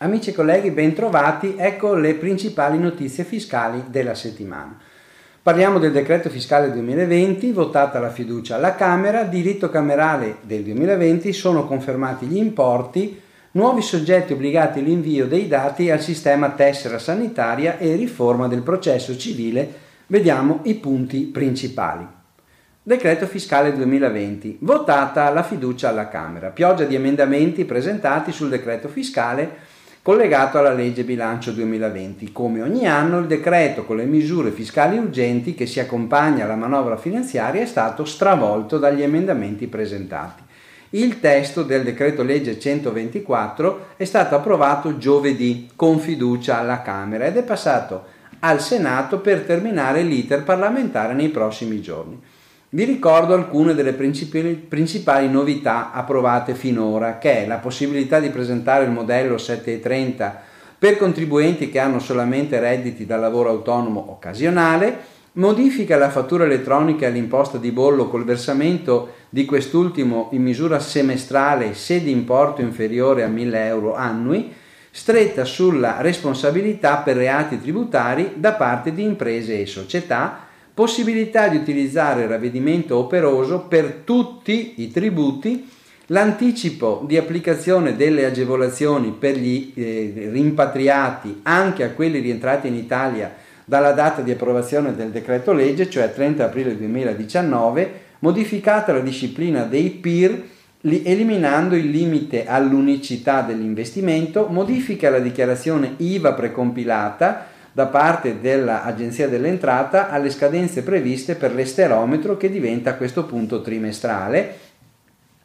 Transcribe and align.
Amici 0.00 0.30
e 0.30 0.32
colleghi, 0.32 0.70
bentrovati, 0.70 1.54
ecco 1.58 1.94
le 1.94 2.14
principali 2.14 2.78
notizie 2.78 3.24
fiscali 3.24 3.84
della 3.88 4.14
settimana. 4.14 4.78
Parliamo 5.42 5.80
del 5.80 5.90
decreto 5.90 6.30
fiscale 6.30 6.70
2020, 6.70 7.50
votata 7.50 7.98
la 7.98 8.10
fiducia 8.10 8.54
alla 8.54 8.76
Camera, 8.76 9.24
diritto 9.24 9.68
camerale 9.70 10.36
del 10.42 10.62
2020, 10.62 11.32
sono 11.32 11.66
confermati 11.66 12.26
gli 12.26 12.36
importi, 12.36 13.20
nuovi 13.52 13.82
soggetti 13.82 14.34
obbligati 14.34 14.78
all'invio 14.78 15.26
dei 15.26 15.48
dati 15.48 15.90
al 15.90 16.00
sistema 16.00 16.50
tessera 16.50 16.98
sanitaria 16.98 17.78
e 17.78 17.96
riforma 17.96 18.46
del 18.46 18.62
processo 18.62 19.16
civile. 19.16 19.68
Vediamo 20.06 20.60
i 20.62 20.76
punti 20.76 21.22
principali. 21.24 22.17
Decreto 22.88 23.26
fiscale 23.26 23.74
2020, 23.74 24.60
votata 24.60 25.28
la 25.28 25.42
fiducia 25.42 25.90
alla 25.90 26.08
Camera, 26.08 26.48
pioggia 26.48 26.84
di 26.84 26.94
emendamenti 26.94 27.66
presentati 27.66 28.32
sul 28.32 28.48
decreto 28.48 28.88
fiscale 28.88 29.56
collegato 30.00 30.56
alla 30.56 30.72
legge 30.72 31.04
bilancio 31.04 31.50
2020. 31.50 32.32
Come 32.32 32.62
ogni 32.62 32.86
anno 32.86 33.18
il 33.18 33.26
decreto 33.26 33.84
con 33.84 33.98
le 33.98 34.06
misure 34.06 34.52
fiscali 34.52 34.96
urgenti 34.96 35.52
che 35.52 35.66
si 35.66 35.80
accompagna 35.80 36.44
alla 36.44 36.56
manovra 36.56 36.96
finanziaria 36.96 37.60
è 37.60 37.66
stato 37.66 38.06
stravolto 38.06 38.78
dagli 38.78 39.02
emendamenti 39.02 39.66
presentati. 39.66 40.42
Il 40.88 41.20
testo 41.20 41.64
del 41.64 41.82
decreto 41.82 42.22
legge 42.22 42.58
124 42.58 43.88
è 43.98 44.04
stato 44.04 44.34
approvato 44.34 44.96
giovedì 44.96 45.68
con 45.76 45.98
fiducia 45.98 46.58
alla 46.58 46.80
Camera 46.80 47.26
ed 47.26 47.36
è 47.36 47.42
passato 47.42 48.06
al 48.38 48.62
Senato 48.62 49.18
per 49.18 49.42
terminare 49.42 50.00
l'iter 50.00 50.42
parlamentare 50.42 51.12
nei 51.12 51.28
prossimi 51.28 51.82
giorni. 51.82 52.18
Vi 52.70 52.84
ricordo 52.84 53.32
alcune 53.32 53.72
delle 53.72 53.94
principali, 53.94 55.30
novità 55.30 55.90
approvate 55.90 56.54
finora, 56.54 57.16
che 57.16 57.44
è 57.44 57.46
la 57.46 57.56
possibilità 57.56 58.20
di 58.20 58.28
presentare 58.28 58.84
il 58.84 58.90
modello 58.90 59.38
730 59.38 60.38
per 60.78 60.98
contribuenti 60.98 61.70
che 61.70 61.78
hanno 61.78 61.98
solamente 61.98 62.60
redditi 62.60 63.06
da 63.06 63.16
lavoro 63.16 63.48
autonomo 63.48 64.10
occasionale, 64.10 64.98
modifica 65.32 65.96
la 65.96 66.10
fattura 66.10 66.44
elettronica 66.44 67.06
all'imposta 67.06 67.56
di 67.56 67.70
bollo 67.70 68.10
col 68.10 68.26
versamento 68.26 69.14
di 69.30 69.46
quest'ultimo 69.46 70.28
in 70.32 70.42
misura 70.42 70.78
semestrale 70.78 71.72
se 71.72 72.02
di 72.02 72.10
importo 72.10 72.60
inferiore 72.60 73.24
a 73.24 73.28
1000 73.28 73.66
euro 73.66 73.94
annui, 73.94 74.52
stretta 74.90 75.46
sulla 75.46 76.02
responsabilità 76.02 76.98
per 76.98 77.16
reati 77.16 77.58
tributari 77.58 78.32
da 78.34 78.52
parte 78.52 78.92
di 78.92 79.04
imprese 79.04 79.58
e 79.58 79.64
società, 79.64 80.47
possibilità 80.78 81.48
di 81.48 81.56
utilizzare 81.56 82.22
il 82.22 82.28
ravvedimento 82.28 82.96
operoso 82.98 83.62
per 83.62 84.02
tutti 84.04 84.74
i 84.76 84.92
tributi, 84.92 85.68
l'anticipo 86.06 87.02
di 87.04 87.16
applicazione 87.16 87.96
delle 87.96 88.24
agevolazioni 88.24 89.10
per 89.10 89.36
gli 89.36 89.72
eh, 89.74 90.28
rimpatriati 90.30 91.40
anche 91.42 91.82
a 91.82 91.90
quelli 91.90 92.20
rientrati 92.20 92.68
in 92.68 92.76
Italia 92.76 93.34
dalla 93.64 93.90
data 93.90 94.22
di 94.22 94.30
approvazione 94.30 94.94
del 94.94 95.10
decreto 95.10 95.52
legge, 95.52 95.90
cioè 95.90 96.14
30 96.14 96.44
aprile 96.44 96.76
2019, 96.76 97.92
modificata 98.20 98.92
la 98.92 99.00
disciplina 99.00 99.64
dei 99.64 99.90
PIR 99.90 100.42
eliminando 100.82 101.74
il 101.74 101.90
limite 101.90 102.46
all'unicità 102.46 103.40
dell'investimento, 103.40 104.46
modifica 104.48 105.10
la 105.10 105.18
dichiarazione 105.18 105.94
IVA 105.96 106.34
precompilata 106.34 107.56
da 107.78 107.86
parte 107.86 108.40
dell'Agenzia 108.40 109.28
dell'Entrata 109.28 110.10
alle 110.10 110.30
scadenze 110.30 110.82
previste 110.82 111.36
per 111.36 111.54
l'esterometro 111.54 112.36
che 112.36 112.50
diventa 112.50 112.90
a 112.90 112.94
questo 112.94 113.24
punto 113.24 113.62
trimestrale, 113.62 114.52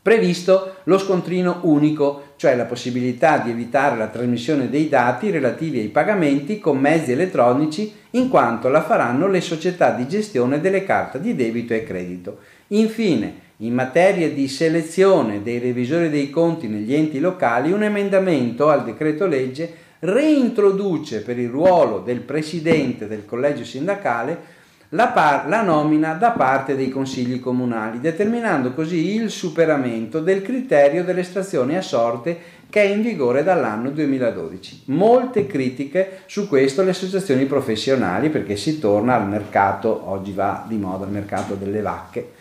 previsto 0.00 0.76
lo 0.84 0.96
scontrino 0.98 1.58
unico, 1.62 2.34
cioè 2.36 2.54
la 2.54 2.66
possibilità 2.66 3.38
di 3.38 3.50
evitare 3.50 3.96
la 3.96 4.06
trasmissione 4.06 4.70
dei 4.70 4.88
dati 4.88 5.28
relativi 5.32 5.80
ai 5.80 5.88
pagamenti 5.88 6.60
con 6.60 6.78
mezzi 6.78 7.10
elettronici 7.10 7.92
in 8.10 8.28
quanto 8.28 8.68
la 8.68 8.84
faranno 8.84 9.26
le 9.26 9.40
società 9.40 9.90
di 9.90 10.06
gestione 10.06 10.60
delle 10.60 10.84
carte 10.84 11.20
di 11.20 11.34
debito 11.34 11.74
e 11.74 11.82
credito. 11.82 12.38
Infine, 12.68 13.48
in 13.56 13.74
materia 13.74 14.30
di 14.30 14.46
selezione 14.46 15.42
dei 15.42 15.58
revisori 15.58 16.08
dei 16.08 16.30
conti 16.30 16.68
negli 16.68 16.94
enti 16.94 17.18
locali, 17.18 17.72
un 17.72 17.82
emendamento 17.82 18.68
al 18.68 18.84
decreto 18.84 19.26
legge 19.26 19.88
reintroduce 20.00 21.20
per 21.20 21.38
il 21.38 21.48
ruolo 21.48 22.00
del 22.00 22.20
presidente 22.20 23.06
del 23.06 23.26
collegio 23.26 23.64
sindacale 23.64 24.58
la, 24.90 25.08
par- 25.08 25.46
la, 25.46 25.62
nomina 25.62 26.14
da 26.14 26.30
parte 26.30 26.74
dei 26.74 26.88
consigli 26.88 27.38
comunali, 27.38 28.00
determinando 28.00 28.72
così 28.72 29.14
il 29.14 29.30
superamento 29.30 30.20
del 30.20 30.42
criterio 30.42 31.04
dell'estrazione 31.04 31.76
a 31.76 31.82
sorte 31.82 32.58
che 32.68 32.82
è 32.82 32.86
in 32.86 33.02
vigore 33.02 33.44
dall'anno 33.44 33.90
2012. 33.90 34.84
Molte 34.86 35.46
critiche 35.46 36.22
su 36.26 36.48
questo 36.48 36.82
le 36.82 36.90
associazioni 36.90 37.44
professionali 37.44 38.30
perché 38.30 38.56
si 38.56 38.80
torna 38.80 39.14
al 39.14 39.28
mercato, 39.28 40.08
oggi 40.08 40.32
va 40.32 40.64
di 40.66 40.76
moda 40.76 41.04
il 41.04 41.12
mercato 41.12 41.54
delle 41.54 41.82
vacche. 41.82 42.32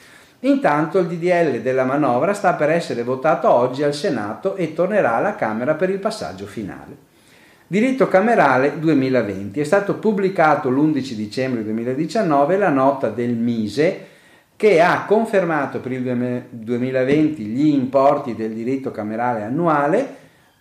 Intanto 0.41 0.99
il 0.99 1.07
DDL 1.07 1.59
della 1.61 1.83
manovra 1.83 2.33
sta 2.33 2.53
per 2.53 2.69
essere 2.69 3.03
votato 3.03 3.51
oggi 3.51 3.83
al 3.83 3.93
Senato 3.93 4.55
e 4.55 4.73
tornerà 4.73 5.15
alla 5.15 5.35
Camera 5.35 5.73
per 5.73 5.89
il 5.89 5.99
passaggio 5.99 6.45
finale. 6.45 7.08
Diritto 7.71 8.07
camerale 8.07 8.79
2020. 8.79 9.59
È 9.59 9.63
stato 9.63 9.99
pubblicato 9.99 10.71
l'11 10.71 11.13
dicembre 11.13 11.63
2019 11.63 12.57
la 12.57 12.69
nota 12.69 13.09
del 13.09 13.35
Mise 13.35 14.07
che 14.55 14.81
ha 14.81 15.05
confermato 15.05 15.79
per 15.79 15.91
il 15.91 16.45
2020 16.49 17.43
gli 17.43 17.67
importi 17.67 18.33
del 18.33 18.53
diritto 18.53 18.89
camerale 18.89 19.43
annuale, 19.43 20.03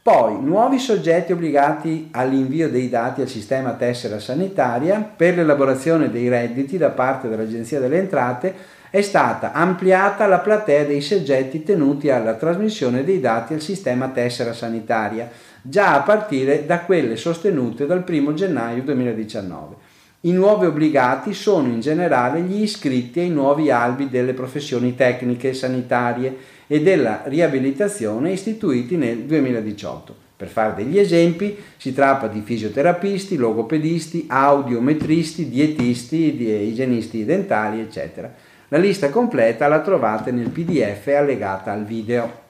poi 0.03 0.39
nuovi 0.43 0.79
soggetti 0.79 1.33
obbligati 1.33 2.09
all'invio 2.11 2.69
dei 2.69 2.91
dati 2.91 3.23
al 3.23 3.29
sistema 3.29 3.73
tessera 3.73 4.19
sanitaria 4.19 5.01
per 5.01 5.35
l'elaborazione 5.35 6.11
dei 6.11 6.29
redditi 6.29 6.77
da 6.77 6.91
parte 6.91 7.31
dell'Agenzia 7.31 7.81
delle 7.81 8.01
Entrate 8.01 8.55
è 8.91 9.03
stata 9.03 9.53
ampliata 9.53 10.27
la 10.27 10.39
platea 10.39 10.85
dei 10.85 11.03
soggetti 11.03 11.63
tenuti 11.63 12.11
alla 12.11 12.35
trasmissione 12.35 13.05
dei 13.05 13.21
dati 13.21 13.53
al 13.53 13.61
sistema 13.61 14.09
tessera 14.09 14.55
sanitaria 14.55 15.29
già 15.69 15.95
a 15.95 16.03
partire 16.03 16.65
da 16.65 16.81
quelle 16.81 17.17
sostenute 17.17 17.87
dal 17.87 18.05
1 18.07 18.35
gennaio 18.35 18.83
2019. 18.83 19.75
I 20.23 20.33
nuovi 20.33 20.67
obbligati 20.67 21.33
sono 21.33 21.69
in 21.69 21.81
generale 21.81 22.41
gli 22.41 22.63
iscritti 22.63 23.21
ai 23.21 23.31
nuovi 23.31 23.71
albi 23.71 24.09
delle 24.09 24.33
professioni 24.33 24.97
tecniche 24.97 25.55
sanitarie 25.55 26.37
e 26.67 26.81
della 26.81 27.23
riabilitazione 27.27 28.33
istituiti 28.33 28.97
nel 28.97 29.19
2018. 29.19 30.27
Per 30.37 30.49
fare 30.49 30.75
degli 30.77 30.99
esempi, 30.99 31.57
si 31.77 31.93
tratta 31.93 32.29
di 32.29 32.41
fisioterapisti, 32.41 33.37
logopedisti, 33.37 34.27
audiometristi, 34.29 35.49
dietisti, 35.49 36.41
igienisti 36.43 37.25
dentali, 37.25 37.81
eccetera. 37.81 38.33
La 38.69 38.79
lista 38.79 39.11
completa 39.11 39.67
la 39.69 39.81
trovate 39.81 40.31
nel 40.31 40.51
PDF 40.51 41.07
allegata 41.09 41.73
al 41.73 41.85
video. 41.85 42.47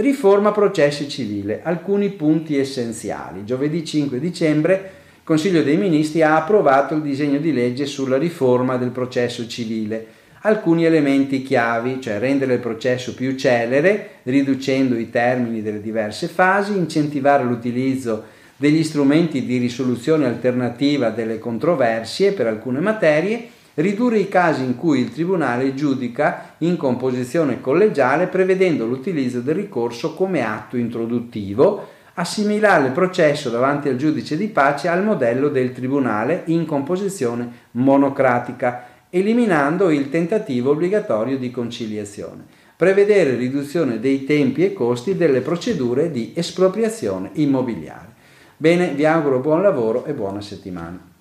Riforma 0.00 0.52
processo 0.52 1.08
civile, 1.08 1.58
alcuni 1.64 2.10
punti 2.10 2.56
essenziali. 2.56 3.44
Giovedì 3.44 3.84
5 3.84 4.20
dicembre 4.20 4.90
il 5.16 5.24
Consiglio 5.24 5.64
dei 5.64 5.76
Ministri 5.76 6.22
ha 6.22 6.36
approvato 6.36 6.94
il 6.94 7.02
disegno 7.02 7.38
di 7.38 7.52
legge 7.52 7.84
sulla 7.84 8.16
riforma 8.16 8.76
del 8.76 8.90
processo 8.90 9.48
civile. 9.48 10.06
Alcuni 10.42 10.84
elementi 10.84 11.42
chiavi, 11.42 12.00
cioè 12.00 12.20
rendere 12.20 12.54
il 12.54 12.60
processo 12.60 13.12
più 13.12 13.34
celere, 13.34 14.20
riducendo 14.22 14.96
i 14.96 15.10
termini 15.10 15.62
delle 15.62 15.80
diverse 15.80 16.28
fasi, 16.28 16.76
incentivare 16.76 17.42
l'utilizzo 17.42 18.22
degli 18.56 18.84
strumenti 18.84 19.44
di 19.44 19.56
risoluzione 19.58 20.26
alternativa 20.26 21.10
delle 21.10 21.40
controversie 21.40 22.30
per 22.30 22.46
alcune 22.46 22.78
materie 22.78 23.48
ridurre 23.78 24.18
i 24.18 24.28
casi 24.28 24.64
in 24.64 24.76
cui 24.76 25.00
il 25.00 25.12
Tribunale 25.12 25.74
giudica 25.74 26.54
in 26.58 26.76
composizione 26.76 27.60
collegiale 27.60 28.26
prevedendo 28.26 28.86
l'utilizzo 28.86 29.40
del 29.40 29.54
ricorso 29.54 30.14
come 30.14 30.44
atto 30.44 30.76
introduttivo, 30.76 31.96
assimilare 32.14 32.86
il 32.86 32.92
processo 32.92 33.50
davanti 33.50 33.88
al 33.88 33.96
giudice 33.96 34.36
di 34.36 34.48
pace 34.48 34.88
al 34.88 35.04
modello 35.04 35.48
del 35.48 35.72
Tribunale 35.72 36.42
in 36.46 36.66
composizione 36.66 37.66
monocratica, 37.72 38.84
eliminando 39.10 39.90
il 39.90 40.10
tentativo 40.10 40.72
obbligatorio 40.72 41.38
di 41.38 41.50
conciliazione, 41.52 42.44
prevedere 42.76 43.36
riduzione 43.36 44.00
dei 44.00 44.24
tempi 44.24 44.64
e 44.64 44.72
costi 44.72 45.16
delle 45.16 45.40
procedure 45.40 46.10
di 46.10 46.32
espropriazione 46.34 47.30
immobiliare. 47.34 48.16
Bene, 48.56 48.88
vi 48.88 49.04
auguro 49.04 49.38
buon 49.38 49.62
lavoro 49.62 50.04
e 50.04 50.12
buona 50.14 50.40
settimana. 50.40 51.16